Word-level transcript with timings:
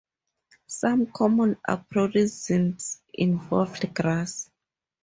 Some 0.65 1.05
common 1.11 1.57
aphorisms 1.67 2.99
involve 3.13 3.93
grass. 3.93 4.49